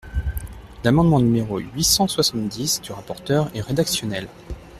L’amendement 0.83 1.19
numéro 1.19 1.59
huit 1.59 1.83
cent 1.83 2.07
soixante-dix 2.07 2.81
du 2.81 2.91
rapporteur 2.91 3.51
est 3.55 3.61
rédactionnel. 3.61 4.27